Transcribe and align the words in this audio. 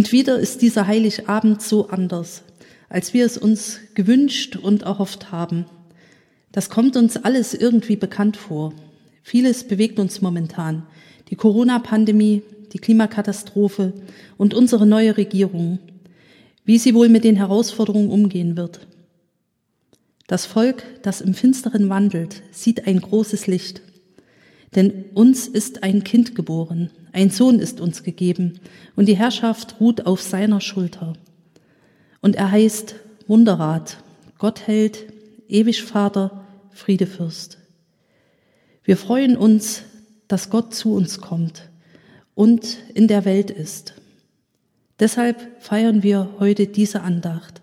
Und 0.00 0.12
wieder 0.12 0.38
ist 0.38 0.62
dieser 0.62 0.86
Heiligabend 0.86 1.60
so 1.60 1.88
anders, 1.88 2.42
als 2.88 3.12
wir 3.12 3.26
es 3.26 3.36
uns 3.36 3.80
gewünscht 3.92 4.56
und 4.56 4.80
erhofft 4.80 5.30
haben. 5.30 5.66
Das 6.52 6.70
kommt 6.70 6.96
uns 6.96 7.18
alles 7.18 7.52
irgendwie 7.52 7.96
bekannt 7.96 8.38
vor. 8.38 8.72
Vieles 9.22 9.68
bewegt 9.68 9.98
uns 9.98 10.22
momentan. 10.22 10.86
Die 11.28 11.36
Corona-Pandemie, 11.36 12.42
die 12.72 12.78
Klimakatastrophe 12.78 13.92
und 14.38 14.54
unsere 14.54 14.86
neue 14.86 15.18
Regierung. 15.18 15.80
Wie 16.64 16.78
sie 16.78 16.94
wohl 16.94 17.10
mit 17.10 17.24
den 17.24 17.36
Herausforderungen 17.36 18.08
umgehen 18.08 18.56
wird. 18.56 18.80
Das 20.28 20.46
Volk, 20.46 20.82
das 21.02 21.20
im 21.20 21.34
Finsteren 21.34 21.90
wandelt, 21.90 22.42
sieht 22.52 22.86
ein 22.86 23.02
großes 23.02 23.48
Licht. 23.48 23.82
Denn 24.74 25.06
uns 25.14 25.48
ist 25.48 25.82
ein 25.82 26.04
Kind 26.04 26.34
geboren, 26.34 26.90
ein 27.12 27.30
Sohn 27.30 27.58
ist 27.58 27.80
uns 27.80 28.02
gegeben, 28.02 28.60
und 28.94 29.06
die 29.06 29.16
Herrschaft 29.16 29.80
ruht 29.80 30.06
auf 30.06 30.20
seiner 30.20 30.60
Schulter. 30.60 31.14
Und 32.20 32.36
er 32.36 32.50
heißt 32.50 32.94
Wunderrat, 33.26 33.98
Gottheld, 34.38 35.12
ewig 35.48 35.82
Vater, 35.82 36.44
Friedefürst. 36.72 37.58
Wir 38.84 38.96
freuen 38.96 39.36
uns, 39.36 39.82
dass 40.28 40.50
Gott 40.50 40.74
zu 40.74 40.94
uns 40.94 41.20
kommt 41.20 41.68
und 42.34 42.78
in 42.94 43.08
der 43.08 43.24
Welt 43.24 43.50
ist. 43.50 43.94
Deshalb 45.00 45.62
feiern 45.62 46.02
wir 46.02 46.30
heute 46.38 46.66
diese 46.66 47.02
Andacht 47.02 47.60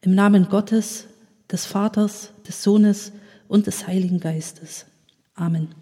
im 0.00 0.14
Namen 0.14 0.48
Gottes, 0.48 1.06
des 1.50 1.66
Vaters, 1.66 2.32
des 2.46 2.62
Sohnes 2.62 3.12
und 3.46 3.66
des 3.66 3.86
Heiligen 3.86 4.20
Geistes. 4.20 4.86
Amen. 5.34 5.81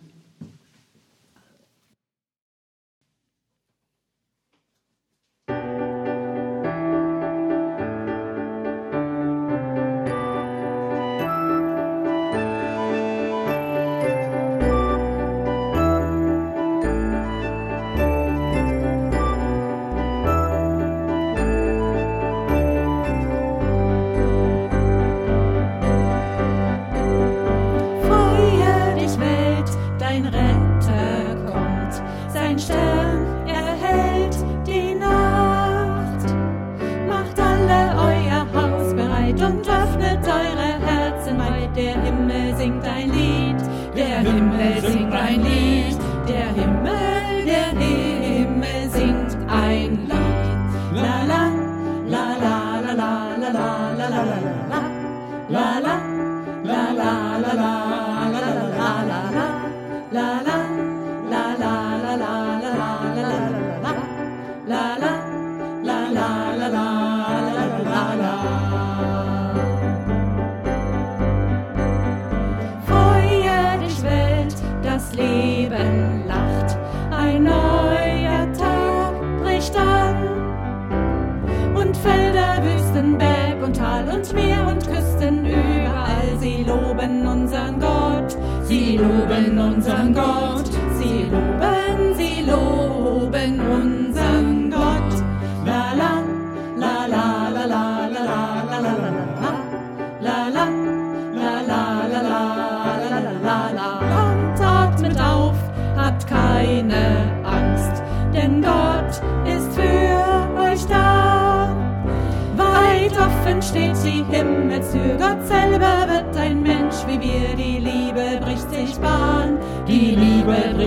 loben 89.01 89.59
unseren 89.59 90.15
Gott. 90.15 90.70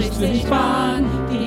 nicht 0.03 0.16
sich 0.16 0.46
bahn, 0.50 1.06
die 1.31 1.43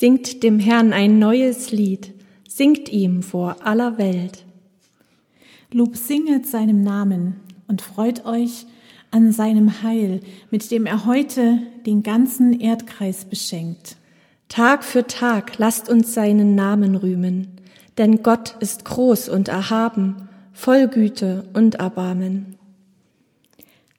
Singt 0.00 0.44
dem 0.44 0.60
Herrn 0.60 0.92
ein 0.92 1.18
neues 1.18 1.72
Lied, 1.72 2.14
singt 2.48 2.88
ihm 2.88 3.24
vor 3.24 3.66
aller 3.66 3.98
Welt. 3.98 4.44
Lob 5.72 5.96
singet 5.96 6.46
seinem 6.46 6.84
Namen 6.84 7.40
und 7.66 7.82
freut 7.82 8.24
euch 8.24 8.66
an 9.10 9.32
seinem 9.32 9.82
Heil, 9.82 10.20
mit 10.52 10.70
dem 10.70 10.86
er 10.86 11.04
heute 11.04 11.58
den 11.84 12.04
ganzen 12.04 12.60
Erdkreis 12.60 13.24
beschenkt. 13.24 13.96
Tag 14.46 14.84
für 14.84 15.04
Tag 15.04 15.58
lasst 15.58 15.88
uns 15.88 16.14
seinen 16.14 16.54
Namen 16.54 16.94
rühmen, 16.94 17.48
denn 17.96 18.22
Gott 18.22 18.54
ist 18.60 18.84
groß 18.84 19.28
und 19.28 19.48
erhaben, 19.48 20.28
voll 20.52 20.86
Güte 20.86 21.48
und 21.54 21.74
Erbarmen. 21.74 22.54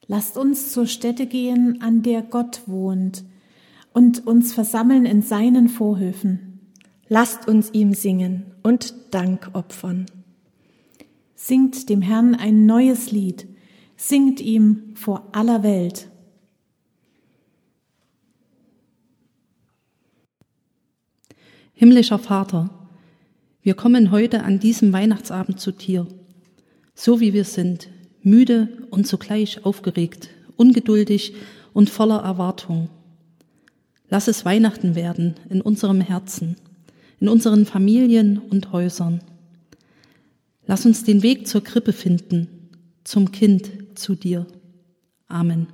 Lasst 0.06 0.38
uns 0.38 0.72
zur 0.72 0.86
Stätte 0.86 1.26
gehen, 1.26 1.82
an 1.82 2.02
der 2.02 2.22
Gott 2.22 2.62
wohnt, 2.64 3.22
und 3.92 4.26
uns 4.26 4.52
versammeln 4.52 5.04
in 5.04 5.22
seinen 5.22 5.68
Vorhöfen. 5.68 6.60
Lasst 7.08 7.48
uns 7.48 7.70
ihm 7.72 7.94
singen 7.94 8.54
und 8.62 8.94
Dank 9.10 9.50
opfern. 9.52 10.06
Singt 11.34 11.88
dem 11.88 12.02
Herrn 12.02 12.34
ein 12.34 12.66
neues 12.66 13.10
Lied, 13.10 13.48
singt 13.96 14.40
ihm 14.40 14.94
vor 14.94 15.28
aller 15.32 15.62
Welt. 15.62 16.08
Himmlischer 21.72 22.18
Vater, 22.18 22.70
Wir 23.62 23.74
kommen 23.74 24.10
heute 24.10 24.42
an 24.42 24.58
diesem 24.58 24.92
Weihnachtsabend 24.92 25.60
zu 25.60 25.70
dir, 25.70 26.06
so 26.94 27.20
wie 27.20 27.34
wir 27.34 27.44
sind, 27.44 27.88
müde 28.22 28.86
und 28.90 29.06
zugleich 29.06 29.66
aufgeregt, 29.66 30.30
ungeduldig 30.56 31.34
und 31.74 31.90
voller 31.90 32.20
Erwartung. 32.20 32.88
Lass 34.10 34.26
es 34.26 34.44
Weihnachten 34.44 34.96
werden 34.96 35.36
in 35.48 35.60
unserem 35.60 36.00
Herzen, 36.00 36.56
in 37.20 37.28
unseren 37.28 37.64
Familien 37.64 38.38
und 38.38 38.72
Häusern. 38.72 39.20
Lass 40.66 40.84
uns 40.84 41.04
den 41.04 41.22
Weg 41.22 41.46
zur 41.46 41.62
Krippe 41.62 41.92
finden, 41.92 42.48
zum 43.04 43.30
Kind, 43.30 43.70
zu 43.94 44.16
dir. 44.16 44.46
Amen. 45.28 45.68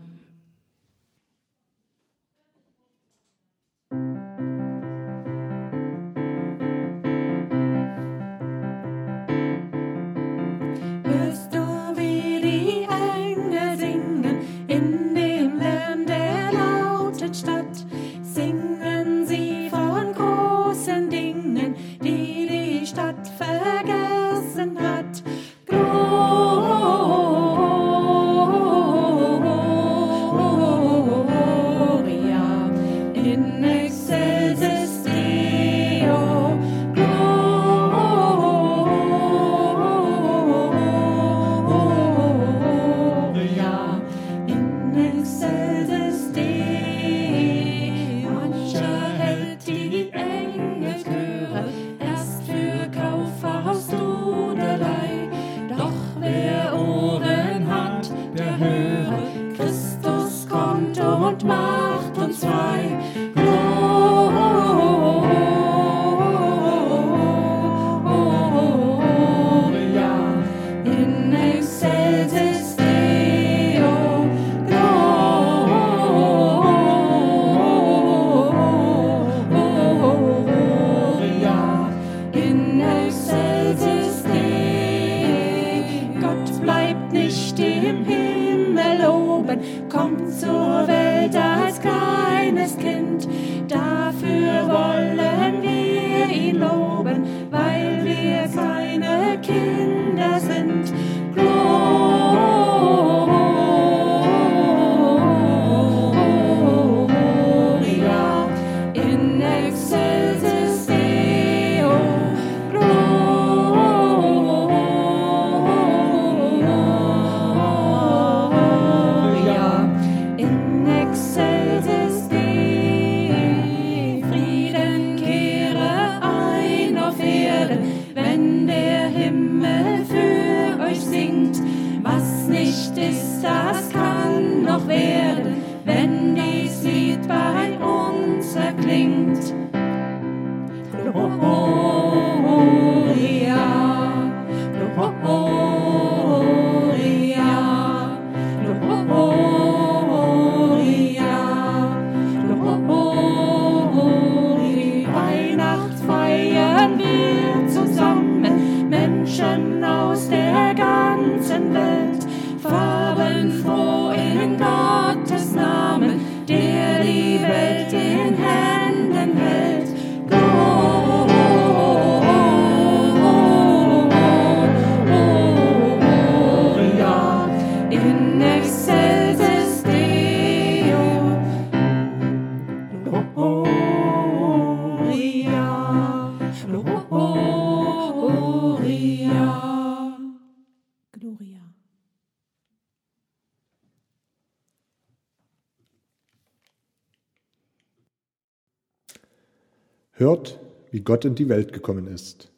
Hört, 200.19 200.59
wie 200.91 201.01
Gott 201.01 201.27
in 201.27 201.35
die 201.35 201.51
Welt 201.51 201.75
gekommen 201.75 202.07
ist. 202.07 202.51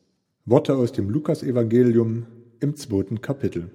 Worte 0.45 0.77
aus 0.77 0.93
dem 0.93 1.11
Lukasevangelium 1.11 2.27
im 2.61 2.77
zweiten 2.77 3.21
Kapitel. 3.21 3.71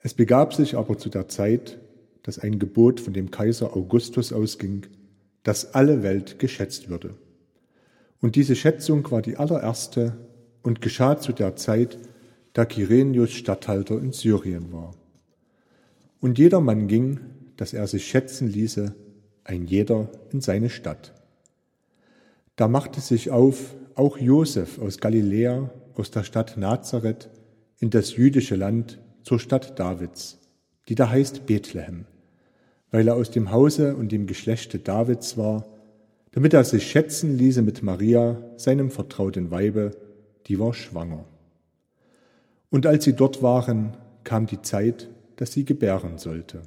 Es 0.00 0.12
begab 0.12 0.52
sich 0.52 0.76
aber 0.76 0.98
zu 0.98 1.08
der 1.08 1.28
Zeit, 1.28 1.78
dass 2.24 2.40
ein 2.40 2.58
Gebot 2.58 3.00
von 3.00 3.12
dem 3.12 3.30
Kaiser 3.30 3.76
Augustus 3.76 4.32
ausging, 4.32 4.86
dass 5.44 5.74
alle 5.74 6.02
Welt 6.02 6.40
geschätzt 6.40 6.88
würde. 6.88 7.14
Und 8.20 8.34
diese 8.34 8.56
Schätzung 8.56 9.08
war 9.12 9.22
die 9.22 9.36
allererste 9.36 10.16
und 10.64 10.80
geschah 10.80 11.18
zu 11.18 11.32
der 11.32 11.54
Zeit, 11.54 11.96
da 12.56 12.64
Kyrenius 12.64 13.32
Statthalter 13.32 14.00
in 14.00 14.12
Syrien 14.12 14.72
war. 14.72 14.94
Und 16.20 16.38
jedermann 16.38 16.88
ging, 16.88 17.20
dass 17.58 17.74
er 17.74 17.86
sich 17.86 18.06
schätzen 18.06 18.48
ließe, 18.48 18.94
ein 19.44 19.66
jeder 19.66 20.08
in 20.32 20.40
seine 20.40 20.70
Stadt. 20.70 21.12
Da 22.56 22.66
machte 22.66 23.02
sich 23.02 23.30
auf 23.30 23.74
auch 23.94 24.16
Josef 24.16 24.78
aus 24.78 24.96
Galiläa, 24.96 25.70
aus 25.96 26.10
der 26.10 26.22
Stadt 26.22 26.56
Nazareth, 26.56 27.28
in 27.78 27.90
das 27.90 28.16
jüdische 28.16 28.56
Land 28.56 29.00
zur 29.22 29.38
Stadt 29.38 29.78
Davids, 29.78 30.38
die 30.88 30.94
da 30.94 31.10
heißt 31.10 31.44
Bethlehem, 31.44 32.06
weil 32.90 33.06
er 33.06 33.16
aus 33.16 33.30
dem 33.30 33.52
Hause 33.52 33.96
und 33.96 34.12
dem 34.12 34.26
Geschlechte 34.26 34.78
Davids 34.78 35.36
war, 35.36 35.66
damit 36.32 36.54
er 36.54 36.64
sich 36.64 36.90
schätzen 36.90 37.36
ließe 37.36 37.60
mit 37.60 37.82
Maria, 37.82 38.42
seinem 38.56 38.90
vertrauten 38.90 39.50
Weibe, 39.50 39.90
die 40.46 40.58
war 40.58 40.72
schwanger. 40.72 41.26
Und 42.70 42.86
als 42.86 43.04
sie 43.04 43.14
dort 43.14 43.42
waren, 43.42 43.96
kam 44.24 44.46
die 44.46 44.62
Zeit, 44.62 45.08
dass 45.36 45.52
sie 45.52 45.64
gebären 45.64 46.18
sollte. 46.18 46.62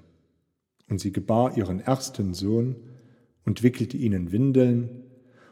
Und 0.90 1.00
sie 1.00 1.12
gebar 1.12 1.58
ihren 1.58 1.80
ersten 1.80 2.34
Sohn 2.34 2.76
und 3.46 3.64
wickelte 3.64 3.98
ihn 3.98 4.14
in 4.14 4.32
Windeln 4.32 4.90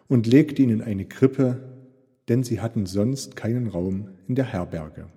und 0.08 0.28
legte 0.28 0.62
ihn 0.62 0.70
in 0.70 0.82
eine 0.82 1.06
Krippe, 1.06 1.62
denn 2.28 2.44
sie 2.44 2.60
hatten 2.60 2.86
sonst 2.86 3.36
keinen 3.36 3.68
Raum 3.68 4.10
in 4.28 4.36
der 4.36 4.46
Herberge. 4.46 5.08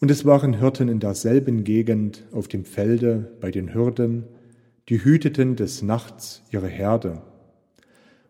Und 0.00 0.10
es 0.10 0.24
waren 0.24 0.58
Hirten 0.58 0.88
in 0.88 0.98
derselben 0.98 1.62
Gegend 1.62 2.24
auf 2.32 2.48
dem 2.48 2.64
Felde 2.64 3.36
bei 3.40 3.50
den 3.50 3.72
Hürden, 3.72 4.24
die 4.88 5.04
hüteten 5.04 5.54
des 5.54 5.82
Nachts 5.82 6.42
ihre 6.50 6.66
Herde. 6.66 7.22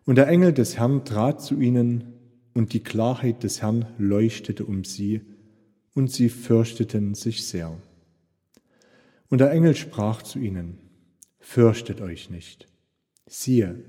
Und 0.05 0.17
der 0.17 0.27
Engel 0.27 0.53
des 0.53 0.77
Herrn 0.77 1.03
trat 1.03 1.41
zu 1.41 1.59
ihnen, 1.59 2.13
und 2.53 2.73
die 2.73 2.81
Klarheit 2.81 3.43
des 3.43 3.61
Herrn 3.61 3.85
leuchtete 3.97 4.65
um 4.65 4.83
sie, 4.83 5.21
und 5.95 6.11
sie 6.11 6.29
fürchteten 6.29 7.13
sich 7.13 7.45
sehr. 7.45 7.77
Und 9.29 9.39
der 9.39 9.51
Engel 9.51 9.75
sprach 9.75 10.21
zu 10.21 10.39
ihnen, 10.39 10.79
Fürchtet 11.39 12.01
euch 12.01 12.29
nicht. 12.29 12.67
Siehe, 13.27 13.83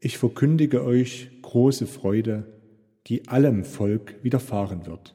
ich 0.00 0.18
verkündige 0.18 0.84
euch 0.84 1.30
große 1.42 1.86
Freude, 1.86 2.52
die 3.06 3.28
allem 3.28 3.64
Volk 3.64 4.16
widerfahren 4.22 4.86
wird. 4.86 5.14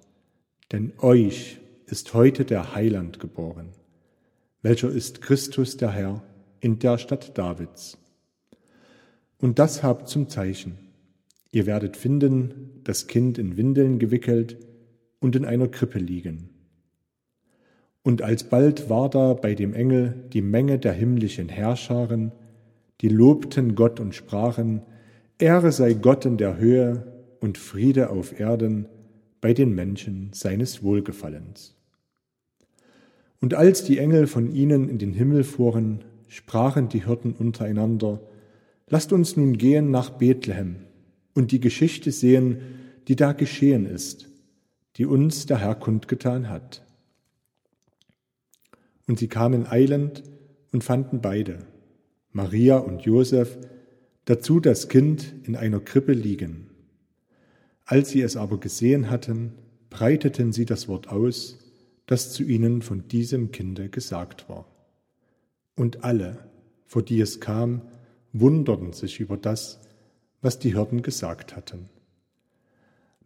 Denn 0.71 0.93
euch 0.99 1.59
ist 1.85 2.13
heute 2.13 2.45
der 2.45 2.73
Heiland 2.73 3.19
geboren, 3.19 3.69
welcher 4.61 4.89
ist 4.89 5.21
Christus 5.21 5.77
der 5.77 5.91
Herr 5.91 6.23
in 6.61 6.79
der 6.79 6.97
Stadt 6.97 7.37
Davids. 7.37 7.97
Und 9.37 9.59
das 9.59 9.83
habt 9.83 10.07
zum 10.07 10.29
Zeichen. 10.29 10.80
Ihr 11.51 11.65
werdet 11.65 11.97
finden, 11.97 12.81
das 12.83 13.07
Kind 13.07 13.37
in 13.37 13.57
Windeln 13.57 13.99
gewickelt 13.99 14.57
und 15.19 15.35
in 15.35 15.45
einer 15.45 15.67
Krippe 15.67 15.99
liegen. 15.99 16.49
Und 18.03 18.21
alsbald 18.21 18.89
war 18.89 19.09
da 19.09 19.33
bei 19.33 19.53
dem 19.53 19.73
Engel 19.73 20.15
die 20.31 20.41
Menge 20.41 20.79
der 20.79 20.93
himmlischen 20.93 21.49
Herrscharen, 21.49 22.31
die 23.01 23.09
lobten 23.09 23.75
Gott 23.75 23.99
und 23.99 24.15
sprachen, 24.15 24.81
Ehre 25.37 25.71
sei 25.71 25.93
Gott 25.93 26.25
in 26.25 26.37
der 26.37 26.57
Höhe 26.57 27.05
und 27.39 27.57
Friede 27.57 28.09
auf 28.09 28.39
Erden 28.39 28.87
bei 29.41 29.53
den 29.53 29.75
Menschen 29.75 30.29
seines 30.33 30.83
Wohlgefallens. 30.83 31.75
Und 33.41 33.55
als 33.55 33.83
die 33.83 33.97
Engel 33.97 34.27
von 34.27 34.53
ihnen 34.53 34.87
in 34.87 34.99
den 34.99 35.13
Himmel 35.13 35.43
fuhren, 35.43 36.03
sprachen 36.27 36.89
die 36.89 37.05
Hirten 37.05 37.33
untereinander, 37.33 38.21
Lasst 38.87 39.13
uns 39.13 39.37
nun 39.37 39.57
gehen 39.57 39.89
nach 39.89 40.09
Bethlehem 40.09 40.75
und 41.33 41.51
die 41.51 41.59
Geschichte 41.59 42.11
sehen, 42.11 42.61
die 43.07 43.15
da 43.15 43.33
geschehen 43.33 43.85
ist, 43.85 44.29
die 44.97 45.05
uns 45.05 45.45
der 45.45 45.59
Herr 45.59 45.75
kundgetan 45.75 46.49
hat. 46.49 46.85
Und 49.07 49.19
sie 49.19 49.27
kamen 49.27 49.65
eilend 49.67 50.23
und 50.71 50.83
fanden 50.83 51.21
beide, 51.21 51.59
Maria 52.31 52.77
und 52.77 53.01
Josef, 53.01 53.57
dazu 54.25 54.59
das 54.59 54.87
Kind 54.87 55.33
in 55.43 55.55
einer 55.55 55.79
Krippe 55.79 56.13
liegen. 56.13 56.69
Als 57.85 58.09
sie 58.09 58.21
es 58.21 58.37
aber 58.37 58.59
gesehen 58.59 59.09
hatten, 59.09 59.53
breiteten 59.89 60.53
sie 60.53 60.65
das 60.65 60.87
Wort 60.87 61.09
aus, 61.09 61.59
das 62.05 62.31
zu 62.31 62.43
ihnen 62.43 62.81
von 62.81 63.07
diesem 63.07 63.51
Kinde 63.51 63.89
gesagt 63.89 64.47
war. 64.47 64.65
Und 65.75 66.03
alle, 66.03 66.49
vor 66.85 67.03
die 67.03 67.19
es 67.19 67.39
kam, 67.39 67.81
wunderten 68.33 68.93
sich 68.93 69.19
über 69.19 69.37
das, 69.37 69.81
was 70.41 70.59
die 70.59 70.73
Hirten 70.75 71.01
gesagt 71.01 71.55
hatten. 71.55 71.89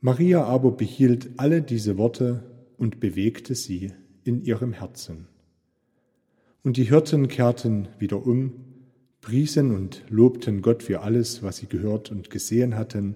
Maria 0.01 0.43
aber 0.43 0.72
behielt 0.72 1.31
alle 1.38 1.62
diese 1.62 1.98
Worte 1.98 2.43
und 2.77 3.00
bewegte 3.00 3.55
sie 3.55 3.93
in 4.24 4.43
ihrem 4.43 4.74
Herzen. 4.74 5.27
Und 6.63 6.77
die 6.77 6.84
Hirten 6.84 7.27
kehrten 7.27 7.88
wieder 8.00 8.25
um, 8.25 8.53
priesen 9.22 9.74
und 9.74 10.03
lobten 10.10 10.62
Gott 10.62 10.84
für 10.84 11.01
alles, 11.01 11.41
was 11.41 11.57
sie 11.57 11.67
gehört 11.67 12.12
und 12.12 12.29
gesehen 12.29 12.75
hatten, 12.75 13.15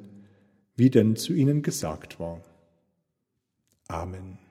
wie 0.76 0.90
denn 0.90 1.16
zu 1.16 1.34
ihnen 1.34 1.62
gesagt 1.62 2.20
war. 2.20 2.42
Amen. 3.88 4.49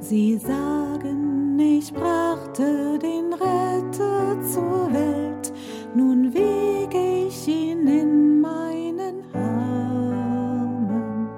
Sie 0.00 0.38
sagen, 0.38 1.58
ich 1.60 1.92
brachte 1.92 2.98
den 2.98 3.34
Retter 3.34 4.40
zur 4.42 4.90
Welt, 4.92 5.52
nun 5.94 6.32
wiege 6.32 7.26
ich 7.28 7.46
ihn 7.46 7.86
in 7.86 8.40
meinen 8.40 9.22
Armen. 9.34 11.28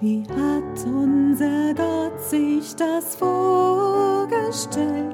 Wie 0.00 0.22
hat 0.28 0.86
unser 0.86 1.72
Gott 1.74 2.22
sich 2.22 2.76
das 2.76 3.16
vorgestellt? 3.16 5.05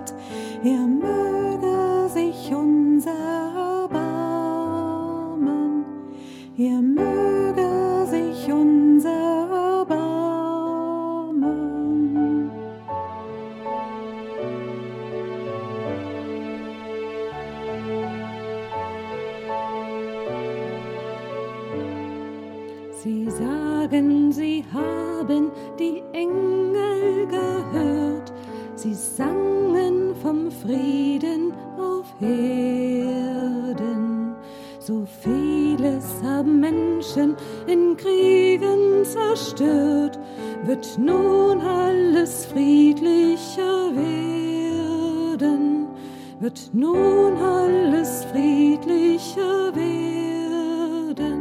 Alles 47.43 48.25
friedlicher 48.25 49.75
werden. 49.75 51.41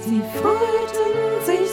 Sie 0.00 0.22
freuten 0.40 1.44
sich 1.44 1.69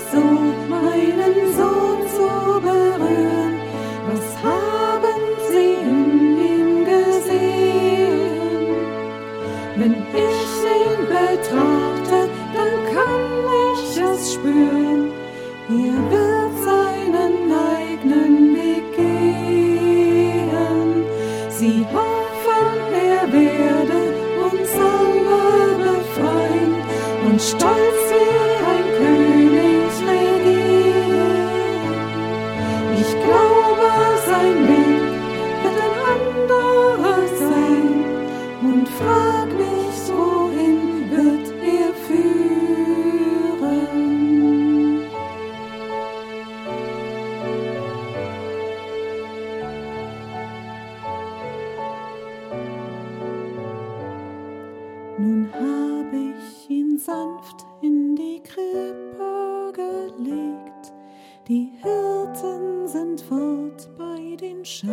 die 61.67 61.77
Hirten 61.81 62.87
sind 62.87 63.21
fort 63.21 63.89
bei 63.97 64.35
den 64.35 64.63
Schafen. 64.63 64.87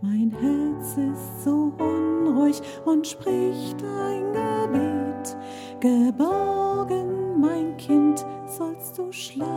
Mein 0.00 0.30
Herz 0.30 0.96
ist 0.96 1.44
so 1.44 1.72
unruhig 1.78 2.60
und 2.84 3.06
spricht 3.06 3.82
ein 3.82 4.32
Gebet. 4.32 5.36
Geborgen, 5.80 7.40
mein 7.40 7.76
Kind, 7.76 8.24
sollst 8.46 8.98
du 8.98 9.12
schlafen. 9.12 9.48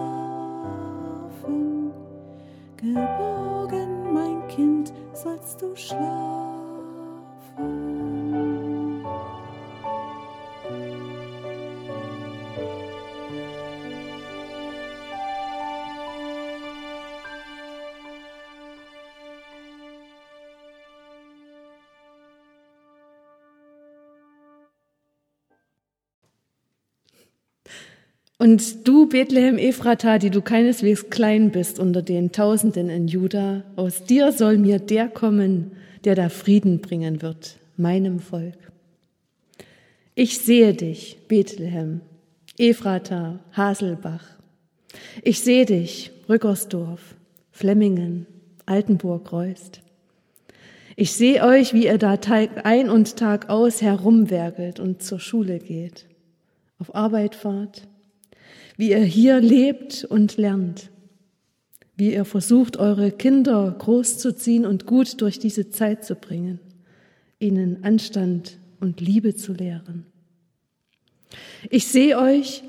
Geborgen, 2.77 4.13
mein 4.13 4.47
Kind, 4.47 4.93
sollst 5.13 5.61
du 5.61 5.75
schlafen. 5.75 6.41
Und 28.41 28.87
du, 28.87 29.07
Bethlehem 29.07 29.59
Ephrata, 29.59 30.17
die 30.17 30.31
du 30.31 30.41
keineswegs 30.41 31.11
klein 31.11 31.51
bist 31.51 31.77
unter 31.77 32.01
den 32.01 32.31
Tausenden 32.31 32.89
in 32.89 33.07
Juda, 33.07 33.61
aus 33.75 34.03
dir 34.05 34.31
soll 34.31 34.57
mir 34.57 34.79
der 34.79 35.09
kommen, 35.09 35.73
der 36.05 36.15
da 36.15 36.27
Frieden 36.27 36.79
bringen 36.79 37.21
wird, 37.21 37.57
meinem 37.77 38.19
Volk. 38.19 38.57
Ich 40.15 40.39
sehe 40.39 40.73
dich, 40.73 41.19
Bethlehem, 41.27 42.01
Ephrata, 42.57 43.37
Haselbach. 43.55 44.25
Ich 45.21 45.41
sehe 45.41 45.67
dich, 45.67 46.09
Rückersdorf, 46.27 47.13
Flemmingen, 47.51 48.25
Altenburg-Reust. 48.65 49.81
Ich 50.95 51.11
sehe 51.11 51.45
euch, 51.45 51.75
wie 51.75 51.85
ihr 51.85 51.99
da 51.99 52.17
Tag 52.17 52.65
ein 52.65 52.89
und 52.89 53.17
Tag 53.17 53.49
aus 53.49 53.83
herumwerkelt 53.83 54.79
und 54.79 55.03
zur 55.03 55.19
Schule 55.19 55.59
geht, 55.59 56.07
auf 56.79 56.95
Arbeit 56.95 57.35
fahrt, 57.35 57.87
wie 58.77 58.91
ihr 58.91 59.03
hier 59.03 59.39
lebt 59.39 60.05
und 60.05 60.37
lernt, 60.37 60.89
wie 61.95 62.13
ihr 62.13 62.25
versucht, 62.25 62.77
eure 62.77 63.11
Kinder 63.11 63.75
großzuziehen 63.77 64.65
und 64.65 64.85
gut 64.85 65.21
durch 65.21 65.39
diese 65.39 65.69
Zeit 65.69 66.03
zu 66.05 66.15
bringen, 66.15 66.59
ihnen 67.39 67.83
Anstand 67.83 68.57
und 68.79 69.01
Liebe 69.01 69.35
zu 69.35 69.53
lehren. 69.53 70.05
Ich 71.69 71.87
sehe 71.87 72.17
euch 72.17 72.63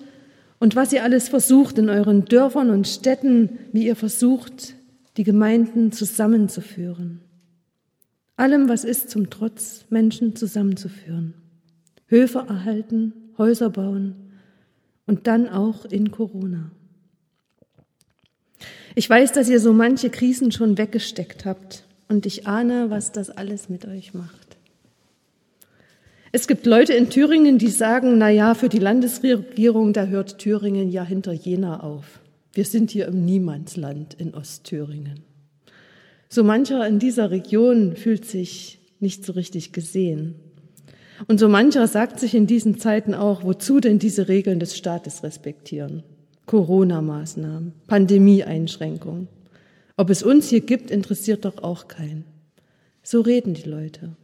und 0.58 0.76
was 0.76 0.92
ihr 0.92 1.02
alles 1.02 1.28
versucht 1.28 1.78
in 1.78 1.88
euren 1.88 2.24
Dörfern 2.24 2.70
und 2.70 2.86
Städten, 2.86 3.58
wie 3.72 3.86
ihr 3.86 3.96
versucht, 3.96 4.74
die 5.16 5.24
Gemeinden 5.24 5.92
zusammenzuführen. 5.92 7.20
Allem, 8.36 8.68
was 8.68 8.84
ist, 8.84 9.10
zum 9.10 9.30
Trotz, 9.30 9.86
Menschen 9.90 10.36
zusammenzuführen. 10.36 11.34
Höfe 12.06 12.44
erhalten, 12.48 13.12
Häuser 13.38 13.70
bauen 13.70 14.21
und 15.06 15.26
dann 15.26 15.48
auch 15.48 15.84
in 15.84 16.10
Corona. 16.10 16.70
Ich 18.94 19.08
weiß, 19.08 19.32
dass 19.32 19.48
ihr 19.48 19.60
so 19.60 19.72
manche 19.72 20.10
Krisen 20.10 20.52
schon 20.52 20.76
weggesteckt 20.76 21.44
habt 21.44 21.84
und 22.08 22.26
ich 22.26 22.46
ahne, 22.46 22.90
was 22.90 23.12
das 23.12 23.30
alles 23.30 23.68
mit 23.68 23.86
euch 23.86 24.14
macht. 24.14 24.56
Es 26.30 26.46
gibt 26.46 26.64
Leute 26.64 26.94
in 26.94 27.10
Thüringen, 27.10 27.58
die 27.58 27.68
sagen, 27.68 28.16
na 28.16 28.30
ja, 28.30 28.54
für 28.54 28.70
die 28.70 28.78
Landesregierung, 28.78 29.92
da 29.92 30.06
hört 30.06 30.38
Thüringen 30.38 30.90
ja 30.90 31.04
hinter 31.04 31.32
Jena 31.32 31.80
auf. 31.80 32.20
Wir 32.54 32.64
sind 32.64 32.90
hier 32.90 33.06
im 33.06 33.24
Niemandsland 33.24 34.14
in 34.14 34.34
Ostthüringen. 34.34 35.20
So 36.28 36.42
mancher 36.42 36.86
in 36.86 36.98
dieser 36.98 37.30
Region 37.30 37.96
fühlt 37.96 38.24
sich 38.24 38.78
nicht 39.00 39.24
so 39.24 39.32
richtig 39.32 39.72
gesehen. 39.72 40.36
Und 41.28 41.38
so 41.38 41.48
mancher 41.48 41.86
sagt 41.86 42.20
sich 42.20 42.34
in 42.34 42.46
diesen 42.46 42.78
Zeiten 42.78 43.14
auch, 43.14 43.44
wozu 43.44 43.80
denn 43.80 43.98
diese 43.98 44.28
Regeln 44.28 44.60
des 44.60 44.76
Staates 44.76 45.22
respektieren? 45.22 46.02
Corona-Maßnahmen, 46.46 47.72
Pandemie-Einschränkungen. 47.86 49.28
Ob 49.96 50.10
es 50.10 50.22
uns 50.22 50.48
hier 50.48 50.60
gibt, 50.60 50.90
interessiert 50.90 51.44
doch 51.44 51.62
auch 51.62 51.88
keinen. 51.88 52.24
So 53.02 53.20
reden 53.20 53.54
die 53.54 53.68
Leute. 53.68 54.16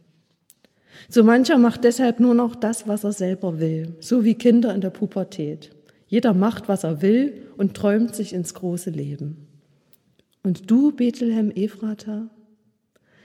So 1.07 1.23
mancher 1.23 1.57
macht 1.57 1.83
deshalb 1.83 2.19
nur 2.19 2.33
noch 2.33 2.55
das, 2.55 2.87
was 2.87 3.03
er 3.03 3.13
selber 3.13 3.59
will, 3.59 3.95
so 3.99 4.25
wie 4.25 4.35
Kinder 4.35 4.73
in 4.73 4.81
der 4.81 4.89
Pubertät. 4.89 5.71
Jeder 6.07 6.33
macht, 6.33 6.67
was 6.67 6.83
er 6.83 7.01
will 7.01 7.47
und 7.57 7.75
träumt 7.75 8.15
sich 8.15 8.33
ins 8.33 8.53
große 8.53 8.89
Leben. 8.89 9.47
Und 10.43 10.69
du, 10.69 10.91
Bethlehem 10.91 11.51
Ephrata, 11.51 12.29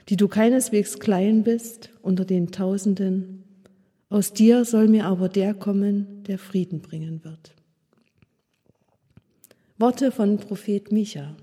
die 0.09 0.17
du 0.17 0.27
keineswegs 0.27 0.99
klein 0.99 1.43
bist 1.43 1.89
unter 2.01 2.25
den 2.25 2.51
Tausenden, 2.51 3.44
aus 4.15 4.31
dir 4.31 4.63
soll 4.63 4.87
mir 4.87 5.07
aber 5.07 5.27
der 5.27 5.53
kommen, 5.53 6.23
der 6.25 6.39
Frieden 6.39 6.79
bringen 6.79 7.25
wird. 7.25 7.53
Worte 9.77 10.09
von 10.09 10.37
Prophet 10.37 10.89
Micha. 10.89 11.35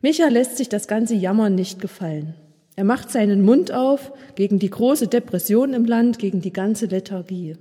Micha 0.00 0.28
lässt 0.28 0.56
sich 0.56 0.68
das 0.68 0.86
ganze 0.86 1.16
Jammern 1.16 1.56
nicht 1.56 1.80
gefallen. 1.80 2.34
Er 2.76 2.84
macht 2.84 3.10
seinen 3.10 3.42
Mund 3.42 3.72
auf 3.72 4.12
gegen 4.36 4.60
die 4.60 4.70
große 4.70 5.08
Depression 5.08 5.74
im 5.74 5.84
Land, 5.84 6.20
gegen 6.20 6.40
die 6.40 6.52
ganze 6.52 6.86
Lethargie. 6.86 7.56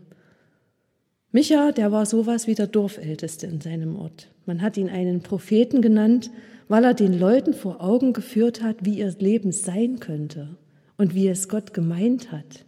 Micha, 1.31 1.71
der 1.71 1.91
war 1.91 2.05
sowas 2.05 2.45
wie 2.45 2.53
der 2.53 2.67
Dorfälteste 2.67 3.47
in 3.47 3.61
seinem 3.61 3.95
Ort. 3.95 4.27
Man 4.45 4.61
hat 4.61 4.77
ihn 4.77 4.89
einen 4.89 5.21
Propheten 5.21 5.81
genannt, 5.81 6.29
weil 6.67 6.83
er 6.83 6.93
den 6.93 7.17
Leuten 7.17 7.55
vor 7.55 7.81
Augen 7.81 8.13
geführt 8.13 8.61
hat, 8.61 8.85
wie 8.85 8.99
ihr 8.99 9.15
Leben 9.17 9.51
sein 9.51 9.99
könnte 9.99 10.55
und 10.97 11.15
wie 11.15 11.29
es 11.29 11.49
Gott 11.49 11.73
gemeint 11.73 12.31
hat. 12.31 12.66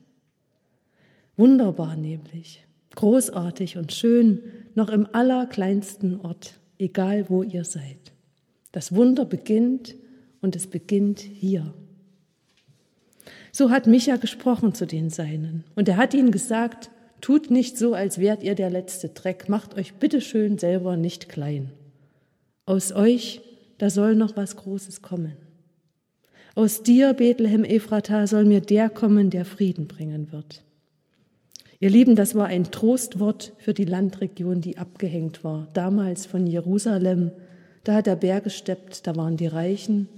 Wunderbar 1.39 1.95
nämlich, 1.95 2.65
großartig 2.95 3.77
und 3.77 3.93
schön, 3.93 4.41
noch 4.75 4.89
im 4.89 5.07
allerkleinsten 5.09 6.19
Ort, 6.19 6.59
egal 6.77 7.29
wo 7.29 7.43
ihr 7.43 7.63
seid. 7.63 8.11
Das 8.73 8.93
Wunder 8.93 9.23
beginnt 9.23 9.95
und 10.41 10.57
es 10.57 10.67
beginnt 10.67 11.21
hier. 11.21 11.73
So 13.53 13.69
hat 13.69 13.87
Micha 13.87 14.17
gesprochen 14.17 14.73
zu 14.73 14.85
den 14.85 15.09
Seinen. 15.09 15.63
Und 15.77 15.87
er 15.87 15.95
hat 15.95 16.13
ihnen 16.13 16.31
gesagt, 16.31 16.89
tut 17.21 17.49
nicht 17.51 17.77
so, 17.77 17.93
als 17.93 18.17
wärt 18.17 18.43
ihr 18.43 18.55
der 18.55 18.69
letzte 18.69 19.07
Dreck, 19.07 19.47
macht 19.47 19.75
euch 19.75 19.93
bitteschön 19.93 20.57
selber 20.57 20.97
nicht 20.97 21.29
klein. 21.29 21.71
Aus 22.65 22.91
euch, 22.91 23.39
da 23.77 23.89
soll 23.89 24.15
noch 24.15 24.35
was 24.35 24.57
Großes 24.57 25.01
kommen. 25.01 25.37
Aus 26.55 26.83
dir, 26.83 27.13
Bethlehem 27.13 27.63
Ephrata, 27.63 28.27
soll 28.27 28.43
mir 28.43 28.59
der 28.59 28.89
kommen, 28.89 29.29
der 29.29 29.45
Frieden 29.45 29.87
bringen 29.87 30.33
wird. 30.33 30.65
Ihr 31.81 31.89
Lieben, 31.89 32.17
das 32.17 32.35
war 32.35 32.47
ein 32.47 32.71
Trostwort 32.71 33.53
für 33.57 33.73
die 33.73 33.85
Landregion, 33.85 34.59
die 34.59 34.77
abgehängt 34.77 35.45
war, 35.45 35.69
damals 35.73 36.25
von 36.25 36.45
Jerusalem. 36.45 37.31
Da 37.85 37.93
hat 37.93 38.05
der 38.05 38.17
Berg 38.17 38.43
gesteppt, 38.43 39.07
da 39.07 39.15
waren 39.15 39.37
die 39.37 39.47
Reichen 39.47 40.09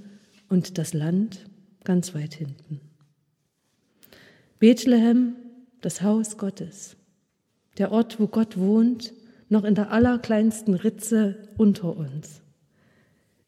und 0.50 0.80
das 0.80 0.96
Land 0.96 1.46
ganz 1.84 2.16
weit 2.16 2.34
hinten. 2.34 2.82
Bethlehem, 4.58 5.36
das 5.82 6.02
Haus 6.02 6.38
Gottes, 6.38 6.98
der 7.78 7.92
Ort, 7.92 8.20
wo 8.20 8.26
Gott 8.26 8.58
wohnt, 8.58 9.14
noch 9.48 9.64
in 9.64 9.76
der 9.76 9.92
allerkleinsten 9.92 10.74
Ritze 10.74 11.48
unter 11.58 11.96
uns. 11.96 12.42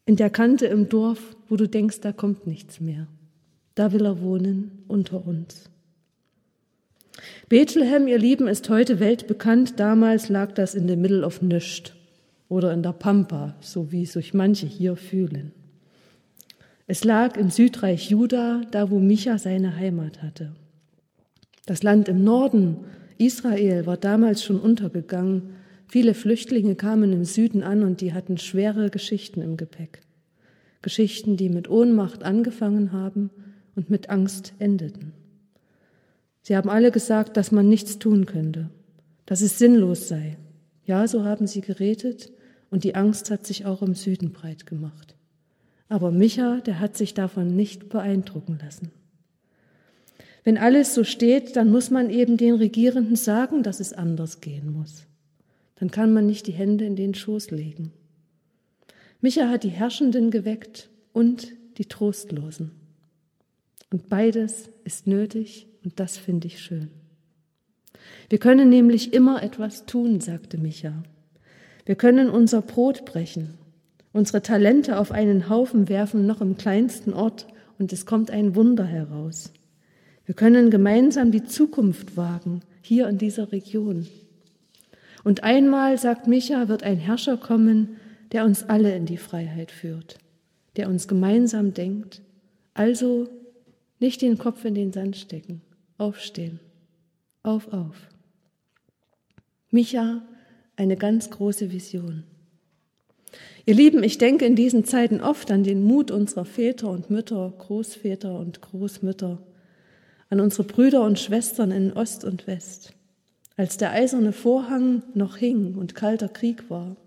In 0.05 0.17
der 0.17 0.29
Kante 0.29 0.67
im 0.67 0.87
Dorf, 0.87 1.35
wo 1.49 1.55
du 1.55 1.67
denkst, 1.67 2.01
da 2.01 2.11
kommt 2.11 2.45
nichts 2.45 2.79
mehr. 2.79 3.07
Da 3.73 3.91
will 3.91 4.05
er 4.05 4.21
wohnen 4.21 4.83
unter 4.87 5.25
uns. 5.25 5.71
Bethlehem, 7.49 8.07
ihr 8.07 8.17
Lieben, 8.17 8.47
ist 8.47 8.69
heute 8.69 8.99
weltbekannt. 8.99 9.79
Damals 9.79 10.29
lag 10.29 10.51
das 10.53 10.75
in 10.75 10.87
the 10.87 10.95
middle 10.95 11.25
of 11.25 11.41
nischt 11.41 11.93
oder 12.49 12.73
in 12.73 12.83
der 12.83 12.93
Pampa, 12.93 13.55
so 13.61 13.91
wie 13.91 14.05
sich 14.05 14.33
manche 14.33 14.65
hier 14.65 14.95
fühlen. 14.95 15.51
Es 16.85 17.03
lag 17.03 17.37
im 17.37 17.49
Südreich 17.49 18.09
Juda, 18.09 18.61
da 18.71 18.91
wo 18.91 18.99
Micha 18.99 19.37
seine 19.37 19.75
Heimat 19.75 20.21
hatte. 20.21 20.53
Das 21.65 21.81
Land 21.81 22.09
im 22.09 22.23
Norden, 22.23 22.77
Israel, 23.17 23.85
war 23.85 23.97
damals 23.97 24.43
schon 24.43 24.59
untergegangen. 24.59 25.55
Viele 25.87 26.13
Flüchtlinge 26.13 26.75
kamen 26.75 27.13
im 27.13 27.23
Süden 27.23 27.63
an 27.63 27.83
und 27.83 28.01
die 28.01 28.13
hatten 28.13 28.37
schwere 28.37 28.89
Geschichten 28.89 29.41
im 29.41 29.55
Gepäck. 29.55 30.01
Geschichten, 30.81 31.37
die 31.37 31.49
mit 31.49 31.69
Ohnmacht 31.69 32.23
angefangen 32.23 32.91
haben 32.91 33.29
und 33.75 33.89
mit 33.89 34.09
Angst 34.09 34.53
endeten. 34.59 35.13
Sie 36.43 36.57
haben 36.57 36.69
alle 36.69 36.91
gesagt, 36.91 37.37
dass 37.37 37.51
man 37.51 37.69
nichts 37.69 37.99
tun 37.99 38.25
könnte, 38.25 38.69
dass 39.25 39.41
es 39.41 39.57
sinnlos 39.57 40.09
sei. 40.09 40.37
Ja, 40.85 41.07
so 41.07 41.23
haben 41.23 41.47
sie 41.47 41.61
geredet 41.61 42.31
und 42.69 42.83
die 42.83 42.95
Angst 42.95 43.31
hat 43.31 43.47
sich 43.47 43.65
auch 43.65 43.81
im 43.81 43.95
Süden 43.95 44.33
breit 44.33 44.65
gemacht. 44.65 45.15
Aber 45.87 46.11
Micha, 46.11 46.59
der 46.59 46.79
hat 46.81 46.97
sich 46.97 47.13
davon 47.13 47.55
nicht 47.55 47.87
beeindrucken 47.87 48.59
lassen. 48.61 48.91
Wenn 50.43 50.57
alles 50.57 50.93
so 50.93 51.05
steht, 51.05 51.55
dann 51.55 51.71
muss 51.71 51.89
man 51.89 52.09
eben 52.09 52.35
den 52.35 52.55
Regierenden 52.55 53.15
sagen, 53.15 53.63
dass 53.63 53.79
es 53.79 53.93
anders 53.93 54.41
gehen 54.41 54.73
muss. 54.73 55.05
Dann 55.75 55.91
kann 55.91 56.11
man 56.11 56.25
nicht 56.25 56.47
die 56.47 56.51
Hände 56.51 56.83
in 56.83 56.97
den 56.97 57.13
Schoß 57.13 57.51
legen. 57.51 57.93
Micha 59.21 59.47
hat 59.47 59.63
die 59.63 59.69
Herrschenden 59.69 60.29
geweckt 60.29 60.89
und 61.13 61.53
die 61.77 61.85
Trostlosen. 61.85 62.71
Und 63.89 64.09
beides 64.09 64.69
ist 64.83 65.07
nötig 65.07 65.67
und 65.83 65.99
das 65.99 66.17
finde 66.17 66.47
ich 66.47 66.59
schön. 66.59 66.89
Wir 68.29 68.39
können 68.39 68.69
nämlich 68.69 69.13
immer 69.13 69.43
etwas 69.43 69.85
tun, 69.85 70.19
sagte 70.19 70.57
Micha. 70.57 71.03
Wir 71.85 71.95
können 71.95 72.29
unser 72.29 72.61
Brot 72.61 73.05
brechen, 73.05 73.57
unsere 74.13 74.41
Talente 74.41 74.97
auf 74.97 75.11
einen 75.11 75.49
Haufen 75.49 75.89
werfen, 75.89 76.25
noch 76.25 76.41
im 76.41 76.57
kleinsten 76.57 77.13
Ort, 77.13 77.47
und 77.79 77.91
es 77.91 78.05
kommt 78.05 78.31
ein 78.31 78.55
Wunder 78.55 78.85
heraus. 78.85 79.51
Wir 80.25 80.35
können 80.35 80.69
gemeinsam 80.69 81.31
die 81.31 81.43
Zukunft 81.43 82.15
wagen, 82.15 82.61
hier 82.81 83.07
in 83.09 83.17
dieser 83.17 83.51
Region. 83.51 84.07
Und 85.23 85.43
einmal, 85.43 85.97
sagt 85.97 86.27
Micha, 86.27 86.67
wird 86.67 86.83
ein 86.83 86.97
Herrscher 86.97 87.37
kommen, 87.37 87.97
der 88.31 88.45
uns 88.45 88.63
alle 88.63 88.95
in 88.95 89.05
die 89.05 89.17
Freiheit 89.17 89.71
führt, 89.71 90.17
der 90.75 90.89
uns 90.89 91.07
gemeinsam 91.07 91.73
denkt. 91.73 92.21
Also 92.73 93.27
nicht 93.99 94.21
den 94.21 94.37
Kopf 94.37 94.65
in 94.65 94.75
den 94.75 94.91
Sand 94.91 95.17
stecken, 95.17 95.61
aufstehen, 96.03 96.59
auf, 97.43 97.71
auf. 97.71 97.95
Micha, 99.71 100.21
eine 100.75 100.97
ganz 100.97 101.29
große 101.29 101.71
Vision. 101.71 102.23
Ihr 103.65 103.75
Lieben, 103.75 104.03
ich 104.03 104.17
denke 104.17 104.45
in 104.45 104.57
diesen 104.57 104.83
Zeiten 104.83 105.21
oft 105.21 105.49
an 105.49 105.63
den 105.63 105.83
Mut 105.83 106.11
unserer 106.11 106.43
Väter 106.43 106.89
und 106.89 107.09
Mütter, 107.09 107.53
Großväter 107.57 108.37
und 108.37 108.59
Großmütter, 108.59 109.41
an 110.29 110.39
unsere 110.41 110.65
Brüder 110.65 111.03
und 111.03 111.19
Schwestern 111.19 111.71
in 111.71 111.93
Ost 111.93 112.25
und 112.25 112.47
West. 112.47 112.93
Als 113.55 113.77
der 113.77 113.91
eiserne 113.91 114.33
Vorhang 114.33 115.03
noch 115.13 115.37
hing 115.37 115.75
und 115.75 115.95
kalter 115.95 116.27
Krieg 116.27 116.69
war, 116.69 116.97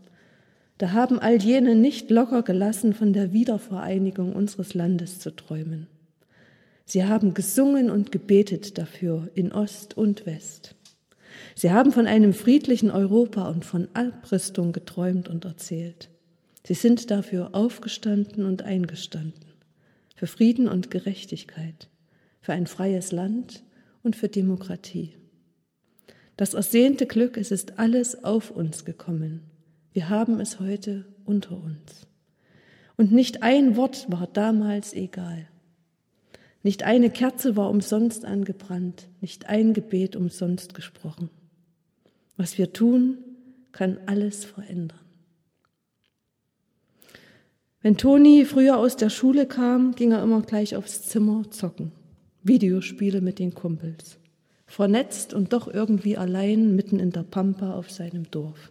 da 0.78 0.92
haben 0.92 1.18
all 1.18 1.36
jene 1.36 1.74
nicht 1.74 2.10
locker 2.10 2.42
gelassen, 2.42 2.94
von 2.94 3.12
der 3.12 3.34
Wiedervereinigung 3.34 4.34
unseres 4.34 4.72
Landes 4.72 5.18
zu 5.18 5.34
träumen. 5.36 5.86
Sie 6.86 7.04
haben 7.04 7.34
gesungen 7.34 7.90
und 7.90 8.12
gebetet 8.12 8.78
dafür 8.78 9.28
in 9.34 9.52
Ost 9.52 9.96
und 9.96 10.24
West. 10.24 10.76
Sie 11.56 11.72
haben 11.72 11.90
von 11.90 12.06
einem 12.06 12.32
friedlichen 12.32 12.92
Europa 12.92 13.48
und 13.48 13.64
von 13.64 13.88
Abrüstung 13.92 14.72
geträumt 14.72 15.28
und 15.28 15.44
erzählt. 15.44 16.10
Sie 16.64 16.74
sind 16.74 17.10
dafür 17.10 17.54
aufgestanden 17.54 18.44
und 18.44 18.62
eingestanden, 18.62 19.44
für 20.14 20.28
Frieden 20.28 20.68
und 20.68 20.90
Gerechtigkeit, 20.92 21.88
für 22.40 22.52
ein 22.52 22.68
freies 22.68 23.10
Land 23.10 23.64
und 24.04 24.14
für 24.14 24.28
Demokratie. 24.28 25.14
Das 26.36 26.54
ersehnte 26.54 27.06
Glück, 27.06 27.36
es 27.36 27.50
ist 27.50 27.80
alles 27.80 28.22
auf 28.22 28.52
uns 28.52 28.84
gekommen. 28.84 29.42
Wir 29.92 30.08
haben 30.08 30.38
es 30.38 30.60
heute 30.60 31.04
unter 31.24 31.56
uns. 31.56 32.06
Und 32.96 33.10
nicht 33.10 33.42
ein 33.42 33.76
Wort 33.76 34.06
war 34.08 34.28
damals 34.32 34.92
egal. 34.92 35.48
Nicht 36.66 36.82
eine 36.82 37.10
Kerze 37.10 37.54
war 37.54 37.70
umsonst 37.70 38.24
angebrannt, 38.24 39.06
nicht 39.20 39.48
ein 39.48 39.72
Gebet 39.72 40.16
umsonst 40.16 40.74
gesprochen. 40.74 41.30
Was 42.36 42.58
wir 42.58 42.72
tun, 42.72 43.18
kann 43.70 43.98
alles 44.06 44.44
verändern. 44.44 44.98
Wenn 47.82 47.96
Toni 47.96 48.44
früher 48.44 48.78
aus 48.78 48.96
der 48.96 49.10
Schule 49.10 49.46
kam, 49.46 49.94
ging 49.94 50.10
er 50.10 50.24
immer 50.24 50.42
gleich 50.42 50.74
aufs 50.74 51.02
Zimmer 51.02 51.48
zocken. 51.50 51.92
Videospiele 52.42 53.20
mit 53.20 53.38
den 53.38 53.54
Kumpels. 53.54 54.18
Vernetzt 54.66 55.34
und 55.34 55.52
doch 55.52 55.72
irgendwie 55.72 56.16
allein 56.16 56.74
mitten 56.74 56.98
in 56.98 57.12
der 57.12 57.22
Pampa 57.22 57.74
auf 57.74 57.92
seinem 57.92 58.28
Dorf. 58.32 58.70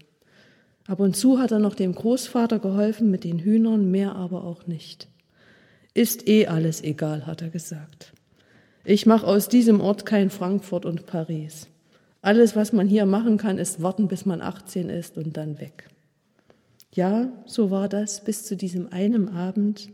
Ab 0.85 0.99
und 0.99 1.15
zu 1.15 1.39
hat 1.39 1.53
er 1.53 1.59
noch 1.59 1.75
dem 1.75 1.95
Großvater 1.95 2.59
geholfen 2.59 3.09
mit 3.09 3.23
den 3.23 3.39
Hühnern, 3.39 3.89
mehr 3.89 4.15
aber 4.15 4.43
auch 4.43 4.67
nicht. 4.67 5.07
Ist 5.95 6.27
eh 6.27 6.47
alles 6.47 6.83
egal, 6.83 7.25
hat 7.25 7.41
er 7.41 7.49
gesagt. 7.49 8.11
Ich 8.83 9.05
mache 9.05 9.25
aus 9.25 9.47
diesem 9.47 9.79
Ort 9.79 10.05
kein 10.05 10.29
Frankfurt 10.29 10.85
und 10.85 11.05
Paris. 11.05 11.69
Alles, 12.21 12.53
was 12.53 12.73
man 12.73 12.87
hier 12.87 13.05
machen 13.05 13.37
kann, 13.37 13.57
ist 13.57 13.81
warten, 13.81 14.09
bis 14.09 14.25
man 14.25 14.41
18 14.41 14.89
ist 14.89 15.17
und 15.17 15.37
dann 15.37 15.57
weg. 15.59 15.87
Ja, 16.91 17.31
so 17.45 17.71
war 17.71 17.87
das 17.87 18.25
bis 18.25 18.43
zu 18.43 18.57
diesem 18.57 18.91
einen 18.91 19.29
Abend. 19.29 19.89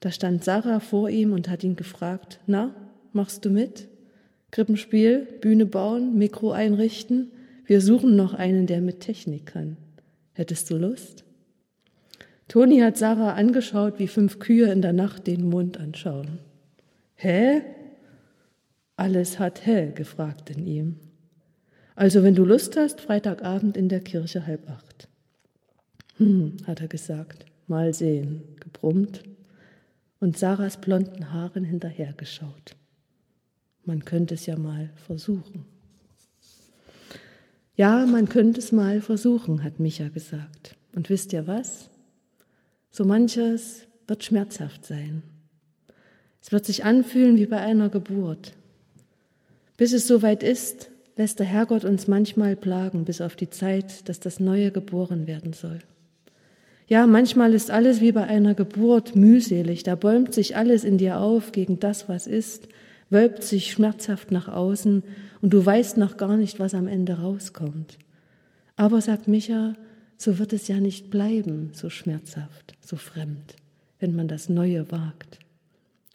Da 0.00 0.10
stand 0.10 0.42
Sarah 0.42 0.80
vor 0.80 1.10
ihm 1.10 1.34
und 1.34 1.50
hat 1.50 1.64
ihn 1.64 1.76
gefragt, 1.76 2.40
na, 2.46 2.74
machst 3.12 3.44
du 3.44 3.50
mit? 3.50 3.88
Krippenspiel, 4.52 5.28
Bühne 5.42 5.66
bauen, 5.66 6.16
Mikro 6.16 6.52
einrichten? 6.52 7.30
Wir 7.66 7.82
suchen 7.82 8.16
noch 8.16 8.32
einen, 8.32 8.66
der 8.66 8.80
mit 8.80 9.00
Technik 9.00 9.44
kann. 9.44 9.76
Hättest 10.32 10.70
du 10.70 10.78
Lust? 10.78 11.24
Toni 12.48 12.80
hat 12.80 12.96
Sarah 12.96 13.34
angeschaut, 13.34 13.98
wie 13.98 14.08
fünf 14.08 14.38
Kühe 14.38 14.70
in 14.70 14.82
der 14.82 14.92
Nacht 14.92 15.26
den 15.26 15.48
Mond 15.48 15.78
anschauen. 15.78 16.38
Hä? 17.14 17.62
Alles 18.96 19.38
hat 19.38 19.66
hä 19.66 19.92
gefragt 19.94 20.50
in 20.50 20.66
ihm. 20.66 20.96
Also 21.96 22.22
wenn 22.22 22.34
du 22.34 22.44
Lust 22.44 22.76
hast, 22.76 23.00
Freitagabend 23.00 23.76
in 23.76 23.88
der 23.88 24.00
Kirche 24.00 24.46
halb 24.46 24.68
acht. 24.68 25.08
Hm, 26.16 26.56
hat 26.66 26.80
er 26.80 26.88
gesagt. 26.88 27.46
Mal 27.66 27.94
sehen, 27.94 28.42
gebrummt 28.60 29.22
und 30.20 30.36
Sarahs 30.36 30.76
blonden 30.76 31.32
Haaren 31.32 31.64
hinterhergeschaut. 31.64 32.76
Man 33.84 34.04
könnte 34.04 34.34
es 34.34 34.46
ja 34.46 34.56
mal 34.56 34.90
versuchen. 34.96 35.64
Ja, 37.76 38.06
man 38.06 38.28
könnte 38.28 38.60
es 38.60 38.70
mal 38.70 39.00
versuchen, 39.00 39.64
hat 39.64 39.80
Micha 39.80 40.08
gesagt. 40.08 40.76
Und 40.94 41.10
wisst 41.10 41.32
ihr 41.32 41.46
was? 41.46 41.90
So 42.96 43.04
manches 43.04 43.88
wird 44.06 44.22
schmerzhaft 44.22 44.86
sein. 44.86 45.24
Es 46.40 46.52
wird 46.52 46.64
sich 46.64 46.84
anfühlen 46.84 47.36
wie 47.38 47.46
bei 47.46 47.58
einer 47.58 47.88
Geburt. 47.88 48.52
Bis 49.76 49.92
es 49.92 50.06
soweit 50.06 50.44
ist, 50.44 50.90
lässt 51.16 51.40
der 51.40 51.46
Herrgott 51.46 51.84
uns 51.84 52.06
manchmal 52.06 52.54
plagen, 52.54 53.04
bis 53.04 53.20
auf 53.20 53.34
die 53.34 53.50
Zeit, 53.50 54.08
dass 54.08 54.20
das 54.20 54.38
Neue 54.38 54.70
geboren 54.70 55.26
werden 55.26 55.54
soll. 55.54 55.80
Ja, 56.86 57.08
manchmal 57.08 57.54
ist 57.54 57.68
alles 57.68 58.00
wie 58.00 58.12
bei 58.12 58.28
einer 58.28 58.54
Geburt 58.54 59.16
mühselig, 59.16 59.82
da 59.82 59.96
bäumt 59.96 60.32
sich 60.32 60.56
alles 60.56 60.84
in 60.84 60.96
dir 60.96 61.18
auf 61.18 61.50
gegen 61.50 61.80
das, 61.80 62.08
was 62.08 62.28
ist, 62.28 62.68
wölbt 63.10 63.42
sich 63.42 63.72
schmerzhaft 63.72 64.30
nach 64.30 64.46
außen 64.46 65.02
und 65.42 65.52
du 65.52 65.66
weißt 65.66 65.96
noch 65.96 66.16
gar 66.16 66.36
nicht, 66.36 66.60
was 66.60 66.74
am 66.74 66.86
Ende 66.86 67.14
rauskommt. 67.14 67.98
Aber, 68.76 69.00
sagt 69.00 69.26
Micha, 69.26 69.74
so 70.16 70.38
wird 70.38 70.52
es 70.52 70.68
ja 70.68 70.80
nicht 70.80 71.10
bleiben, 71.10 71.70
so 71.74 71.90
schmerzhaft, 71.90 72.74
so 72.80 72.96
fremd, 72.96 73.56
wenn 73.98 74.14
man 74.14 74.28
das 74.28 74.48
Neue 74.48 74.90
wagt. 74.90 75.38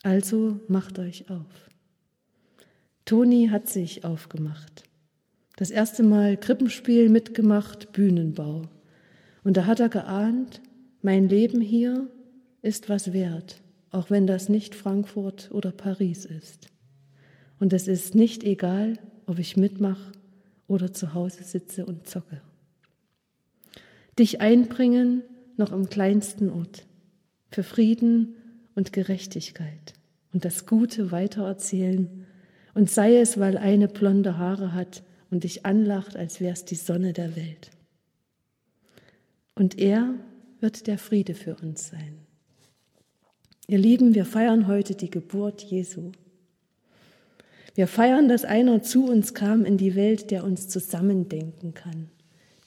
Also 0.03 0.59
macht 0.67 0.99
euch 0.99 1.29
auf. 1.29 1.69
Toni 3.05 3.47
hat 3.47 3.67
sich 3.67 4.05
aufgemacht. 4.05 4.83
Das 5.57 5.71
erste 5.71 6.03
Mal 6.03 6.37
Krippenspiel 6.37 7.09
mitgemacht, 7.09 7.91
Bühnenbau. 7.91 8.63
Und 9.43 9.57
da 9.57 9.65
hat 9.65 9.79
er 9.79 9.89
geahnt, 9.89 10.61
mein 11.01 11.27
Leben 11.27 11.59
hier 11.59 12.07
ist 12.61 12.87
was 12.87 13.13
wert, 13.13 13.61
auch 13.91 14.09
wenn 14.09 14.27
das 14.27 14.47
nicht 14.47 14.75
Frankfurt 14.75 15.49
oder 15.51 15.71
Paris 15.71 16.25
ist. 16.25 16.67
Und 17.59 17.73
es 17.73 17.87
ist 17.87 18.15
nicht 18.15 18.43
egal, 18.43 18.99
ob 19.25 19.39
ich 19.39 19.57
mitmache 19.57 20.13
oder 20.67 20.93
zu 20.93 21.13
Hause 21.13 21.43
sitze 21.43 21.85
und 21.85 22.07
zocke 22.07 22.41
dich 24.19 24.41
einbringen, 24.41 25.23
noch 25.57 25.71
im 25.71 25.89
kleinsten 25.89 26.49
Ort, 26.49 26.85
für 27.51 27.63
Frieden 27.63 28.35
und 28.75 28.93
Gerechtigkeit 28.93 29.93
und 30.33 30.45
das 30.45 30.65
Gute 30.65 31.11
weitererzählen, 31.11 32.25
und 32.75 32.89
sei 32.89 33.17
es, 33.17 33.39
weil 33.39 33.57
eine 33.57 33.87
blonde 33.87 34.37
Haare 34.37 34.73
hat 34.73 35.03
und 35.31 35.43
dich 35.43 35.65
anlacht, 35.65 36.15
als 36.15 36.39
wär's 36.39 36.65
die 36.65 36.75
Sonne 36.75 37.13
der 37.13 37.35
Welt. 37.35 37.71
Und 39.55 39.79
er 39.79 40.13
wird 40.61 40.85
der 40.85 40.99
Friede 40.99 41.33
für 41.33 41.55
uns 41.55 41.87
sein. 41.87 42.19
Ihr 43.67 43.79
Lieben, 43.79 44.13
wir 44.13 44.23
feiern 44.23 44.67
heute 44.67 44.95
die 44.95 45.09
Geburt 45.09 45.63
Jesu. 45.63 46.11
Wir 47.73 47.87
feiern, 47.87 48.29
dass 48.29 48.45
einer 48.45 48.81
zu 48.83 49.05
uns 49.05 49.33
kam 49.33 49.65
in 49.65 49.77
die 49.77 49.95
Welt, 49.95 50.29
der 50.29 50.43
uns 50.43 50.69
zusammendenken 50.69 51.73
kann 51.73 52.09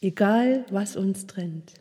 egal 0.03 0.67
was 0.71 0.97
uns 0.97 1.27
trennt, 1.27 1.75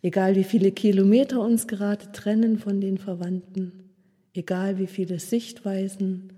egal 0.00 0.36
wie 0.36 0.44
viele 0.44 0.72
Kilometer 0.72 1.40
uns 1.40 1.66
gerade 1.66 2.10
trennen 2.12 2.58
von 2.58 2.80
den 2.80 2.96
Verwandten, 2.96 3.90
egal 4.32 4.78
wie 4.78 4.86
viele 4.86 5.18
Sichtweisen 5.18 6.32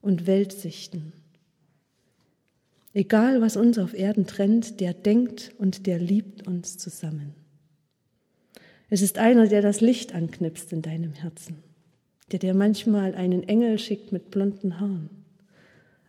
und 0.00 0.26
Weltsichten. 0.26 1.14
Egal 2.92 3.40
was 3.40 3.56
uns 3.56 3.78
auf 3.78 3.94
Erden 3.94 4.26
trennt, 4.26 4.80
der 4.80 4.92
denkt 4.92 5.52
und 5.58 5.86
der 5.86 5.98
liebt 5.98 6.46
uns 6.46 6.76
zusammen. 6.76 7.34
Es 8.88 9.00
ist 9.00 9.18
einer, 9.18 9.46
der 9.46 9.62
das 9.62 9.80
Licht 9.80 10.14
anknipst 10.14 10.72
in 10.72 10.82
deinem 10.82 11.12
Herzen, 11.14 11.58
der 12.32 12.40
dir 12.40 12.54
manchmal 12.54 13.14
einen 13.14 13.44
Engel 13.44 13.78
schickt 13.78 14.10
mit 14.10 14.30
blonden 14.30 14.80
Haaren, 14.80 15.08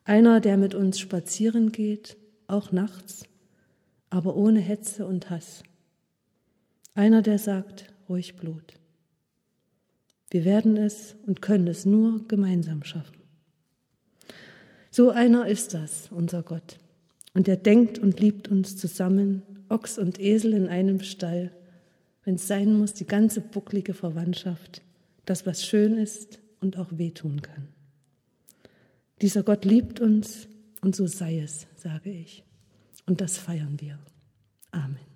einer, 0.04 0.42
der 0.42 0.58
mit 0.58 0.74
uns 0.74 1.00
spazieren 1.00 1.72
geht, 1.72 2.18
auch 2.48 2.72
nachts, 2.72 3.26
aber 4.12 4.36
ohne 4.36 4.60
Hetze 4.60 5.08
und 5.08 5.32
Hass. 5.32 5.64
Einer, 6.94 7.24
der 7.24 7.40
sagt, 7.40 7.92
ruhig 8.08 8.36
Blut. 8.36 8.74
Wir 10.30 10.46
werden 10.46 10.78
es 10.78 11.16
und 11.26 11.42
können 11.42 11.68
es 11.68 11.86
nur 11.86 12.28
gemeinsam 12.28 12.84
schaffen. 12.84 13.18
So 14.92 15.10
einer 15.10 15.48
ist 15.48 15.74
das, 15.74 16.10
unser 16.12 16.44
Gott. 16.44 16.78
Und 17.34 17.48
er 17.48 17.56
denkt 17.56 17.98
und 17.98 18.20
liebt 18.20 18.50
uns 18.50 18.76
zusammen, 18.76 19.42
Ochs 19.70 19.98
und 19.98 20.20
Esel 20.20 20.54
in 20.54 20.68
einem 20.68 21.00
Stall, 21.00 21.52
wenn 22.26 22.36
es 22.36 22.48
sein 22.48 22.78
muss, 22.78 22.94
die 22.94 23.08
ganze 23.08 23.40
bucklige 23.40 23.94
Verwandtschaft, 23.94 24.82
das, 25.26 25.46
was 25.46 25.66
schön 25.66 25.98
ist 25.98 26.40
und 26.60 26.78
auch 26.78 26.90
wehtun 26.92 27.42
kann. 27.42 27.70
Dieser 29.22 29.44
Gott 29.44 29.64
liebt 29.64 30.02
uns 30.02 30.50
und 30.82 30.96
so 30.96 31.08
sei 31.08 31.40
es, 31.40 31.68
sage 31.78 32.12
ich. 32.12 32.44
Und 33.06 33.22
das 33.22 33.38
feiern 33.38 33.80
wir. 33.80 34.00
Amen. 34.72 35.11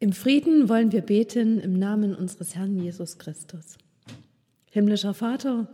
Im 0.00 0.12
Frieden 0.12 0.68
wollen 0.68 0.92
wir 0.92 1.00
beten 1.00 1.58
im 1.58 1.76
Namen 1.76 2.14
unseres 2.14 2.54
Herrn 2.54 2.76
Jesus 2.80 3.18
Christus. 3.18 3.78
Himmlischer 4.70 5.12
Vater, 5.12 5.66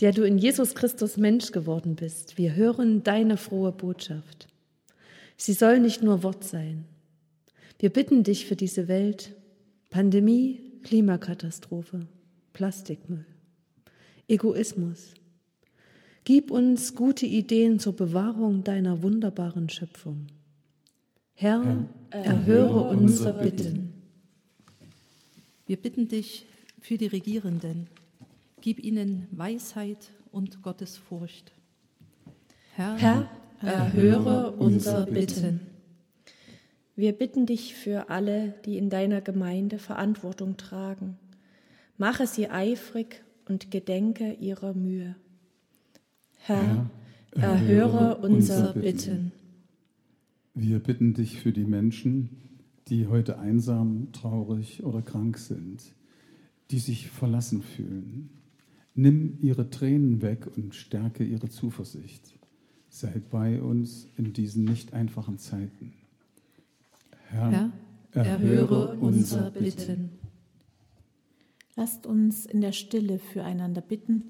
der 0.00 0.12
du 0.12 0.24
in 0.24 0.36
Jesus 0.36 0.74
Christus 0.74 1.16
Mensch 1.16 1.52
geworden 1.52 1.96
bist, 1.96 2.36
wir 2.36 2.54
hören 2.54 3.02
deine 3.02 3.38
frohe 3.38 3.72
Botschaft. 3.72 4.46
Sie 5.38 5.54
soll 5.54 5.80
nicht 5.80 6.02
nur 6.02 6.22
Wort 6.22 6.44
sein. 6.44 6.84
Wir 7.78 7.88
bitten 7.88 8.24
dich 8.24 8.44
für 8.44 8.56
diese 8.56 8.88
Welt, 8.88 9.34
Pandemie, 9.88 10.60
Klimakatastrophe, 10.82 12.06
Plastikmüll, 12.52 13.24
Egoismus. 14.28 15.14
Gib 16.24 16.50
uns 16.50 16.94
gute 16.94 17.24
Ideen 17.24 17.78
zur 17.78 17.96
Bewahrung 17.96 18.64
deiner 18.64 19.02
wunderbaren 19.02 19.70
Schöpfung. 19.70 20.26
Herr, 21.34 21.88
erhöre 22.10 22.88
unsere 22.88 23.42
Bitten. 23.42 23.92
Wir 25.66 25.76
bitten 25.76 26.08
dich 26.08 26.46
für 26.80 26.98
die 26.98 27.06
Regierenden. 27.06 27.88
Gib 28.60 28.78
ihnen 28.78 29.26
Weisheit 29.30 30.10
und 30.30 30.62
Gottesfurcht. 30.62 31.52
Herr, 32.74 32.96
Herr 32.96 33.28
erhöre 33.60 34.52
unsere 34.52 35.06
Bitten. 35.06 35.60
Wir 36.94 37.12
bitten 37.12 37.46
dich 37.46 37.74
für 37.74 38.10
alle, 38.10 38.54
die 38.64 38.76
in 38.76 38.90
deiner 38.90 39.20
Gemeinde 39.20 39.78
Verantwortung 39.78 40.56
tragen. 40.56 41.16
Mache 41.96 42.26
sie 42.26 42.48
eifrig 42.48 43.24
und 43.48 43.70
gedenke 43.70 44.34
ihrer 44.34 44.74
Mühe. 44.74 45.16
Herr, 46.38 46.90
erhöre 47.34 48.18
unsere 48.18 48.74
Bitten. 48.74 49.32
Wir 50.54 50.80
bitten 50.80 51.14
dich 51.14 51.40
für 51.40 51.52
die 51.52 51.64
Menschen, 51.64 52.28
die 52.88 53.06
heute 53.06 53.38
einsam, 53.38 54.12
traurig 54.12 54.84
oder 54.84 55.00
krank 55.00 55.38
sind, 55.38 55.82
die 56.70 56.78
sich 56.78 57.08
verlassen 57.08 57.62
fühlen. 57.62 58.28
Nimm 58.94 59.38
ihre 59.40 59.70
Tränen 59.70 60.20
weg 60.20 60.46
und 60.54 60.74
stärke 60.74 61.24
ihre 61.24 61.48
Zuversicht. 61.48 62.38
Sei 62.90 63.22
bei 63.30 63.62
uns 63.62 64.06
in 64.18 64.34
diesen 64.34 64.64
nicht 64.64 64.92
einfachen 64.92 65.38
Zeiten. 65.38 65.94
Herr, 67.28 67.72
Herr 68.10 68.24
erhöre 68.24 68.98
unsere 68.98 69.50
Bitten. 69.52 70.10
Lasst 71.76 72.04
uns 72.06 72.44
in 72.44 72.60
der 72.60 72.72
Stille 72.72 73.18
füreinander 73.18 73.80
bitten, 73.80 74.24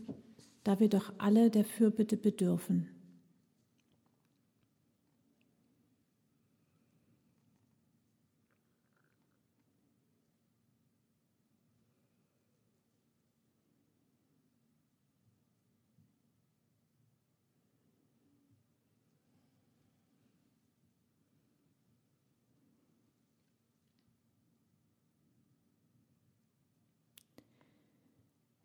da 0.63 0.79
wir 0.79 0.89
doch 0.89 1.13
alle 1.19 1.51
der 1.51 1.65
Fürbitte 1.65 2.17
bedürfen. 2.17 2.87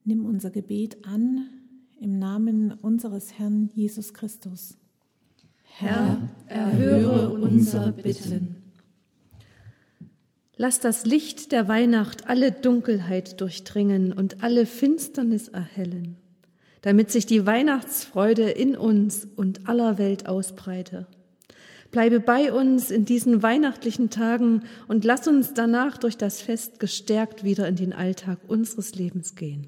Nimm 0.07 0.25
unser 0.25 0.51
Gebet 0.51 1.05
an 1.05 1.49
im 1.99 2.17
Namen 2.17 2.71
unseres 2.71 3.37
Herrn 3.37 3.69
Jesus 3.73 4.13
Christus. 4.13 4.77
Herr, 5.63 6.29
erhöre 6.45 7.31
unsere 7.31 7.91
Bitten. 7.91 8.55
Lass 10.55 10.79
das 10.79 11.05
Licht 11.05 11.51
der 11.51 11.67
Weihnacht 11.67 12.29
alle 12.29 12.53
Dunkelheit 12.53 13.41
durchdringen 13.41 14.13
und 14.13 14.43
alle 14.43 14.65
Finsternis 14.65 15.49
erhellen, 15.49 16.15
damit 16.83 17.11
sich 17.11 17.25
die 17.25 17.45
Weihnachtsfreude 17.45 18.49
in 18.49 18.77
uns 18.77 19.27
und 19.35 19.67
aller 19.67 19.97
Welt 19.97 20.25
ausbreite. 20.25 21.07
Bleibe 21.91 22.21
bei 22.21 22.53
uns 22.53 22.91
in 22.91 23.03
diesen 23.03 23.43
weihnachtlichen 23.43 24.09
Tagen 24.09 24.63
und 24.87 25.03
lass 25.03 25.27
uns 25.27 25.53
danach 25.53 25.97
durch 25.97 26.15
das 26.15 26.41
Fest 26.41 26.79
gestärkt 26.79 27.43
wieder 27.43 27.67
in 27.67 27.75
den 27.75 27.91
Alltag 27.91 28.39
unseres 28.47 28.95
Lebens 28.95 29.35
gehen. 29.35 29.67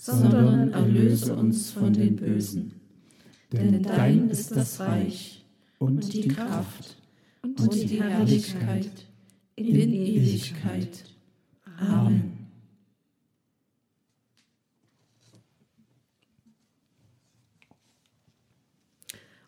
sondern 0.00 0.72
erlöse 0.72 1.36
uns 1.36 1.72
von 1.72 1.92
den 1.92 2.16
Bösen. 2.16 2.72
Denn 3.52 3.82
dein 3.82 4.30
ist 4.30 4.50
das 4.56 4.80
Reich 4.80 5.44
und 5.78 6.14
die 6.14 6.28
Kraft 6.28 6.96
und 7.42 7.74
die 7.74 8.00
Herrlichkeit 8.00 9.06
in 9.56 9.92
Ewigkeit. 9.92 11.04
Amen. 11.78 12.38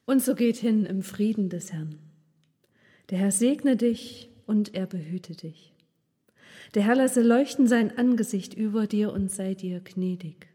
Und 0.04 0.22
so 0.22 0.34
geht 0.34 0.56
hin 0.56 0.84
im 0.84 1.02
Frieden 1.02 1.48
des 1.48 1.72
Herrn. 1.72 1.98
Der 3.08 3.18
Herr 3.18 3.30
segne 3.32 3.76
dich 3.76 4.28
und 4.46 4.74
er 4.74 4.86
behüte 4.86 5.34
dich. 5.34 5.71
Der 6.74 6.84
Herr 6.84 6.94
lasse 6.94 7.22
leuchten 7.22 7.66
sein 7.66 7.96
Angesicht 7.98 8.54
über 8.54 8.86
dir 8.86 9.12
und 9.12 9.30
sei 9.30 9.54
dir 9.54 9.80
gnädig. 9.80 10.48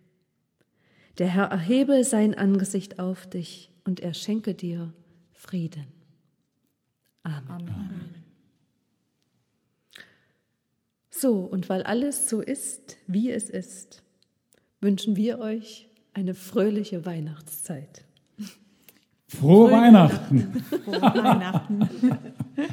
Der 1.20 1.28
Herr 1.28 1.46
erhebe 1.46 2.04
sein 2.04 2.36
Angesicht 2.36 3.00
auf 3.00 3.28
dich 3.28 3.72
und 3.84 4.00
er 4.00 4.14
schenke 4.14 4.54
dir 4.54 4.94
Frieden. 5.34 5.88
Amen. 7.24 7.50
Amen. 7.50 8.16
So, 11.10 11.40
und 11.40 11.70
weil 11.70 11.84
alles 11.84 12.30
so 12.30 12.42
ist, 12.42 12.98
wie 13.08 13.32
es 13.32 13.50
ist, 13.50 14.04
wünschen 14.82 15.16
wir 15.16 15.40
euch 15.40 15.88
eine 16.14 16.36
fröhliche 16.36 17.06
Weihnachtszeit. 17.06 18.06
Frohe, 19.28 19.70
Frohe 19.70 19.72
Weihnachten. 19.72 20.64
Frohe 20.86 21.02
Weihnachten. 21.02 21.90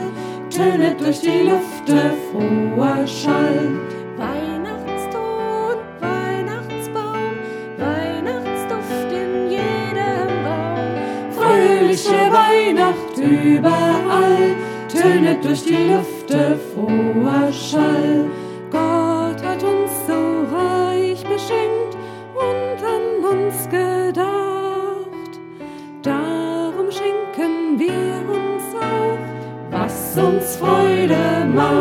tönet 0.51 1.01
durch 1.01 1.19
die 1.21 1.49
Lüfte 1.49 2.13
froher 2.31 3.07
Schall. 3.07 3.71
Weihnachtston, 4.17 5.77
Weihnachtsbaum, 5.99 7.39
Weihnachtsduft 7.79 9.11
in 9.11 9.49
jedem 9.49 10.45
Raum. 10.45 11.31
Fröhliche 11.31 12.31
Weihnacht 12.31 13.17
überall, 13.17 14.55
tönet 14.87 15.43
durch 15.43 15.63
die 15.63 15.89
Lüfte 15.91 16.59
froher 16.71 17.51
Schall. 17.51 18.25
Was 30.15 30.23
uns 30.23 30.55
Freude 30.55 31.45
macht. 31.53 31.75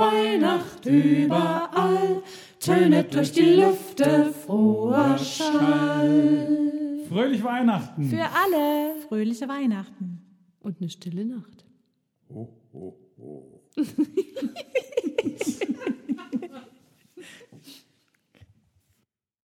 Weihnacht 0.00 0.86
überall, 0.86 1.59
tönet 2.60 3.14
durch 3.14 3.32
die 3.32 3.40
Lüfte 3.40 4.32
froher 4.32 5.18
Schall. 5.18 6.48
Fröhliche 7.08 7.44
Weihnachten. 7.44 8.04
Für 8.04 8.22
alle. 8.22 8.94
Fröhliche 9.08 9.48
Weihnachten. 9.48 10.22
Und 10.60 10.80
eine 10.80 10.90
stille 10.90 11.24
Nacht. 11.24 11.64
Oh, 12.28 12.48
oh, 12.72 12.94
oh. 13.18 13.60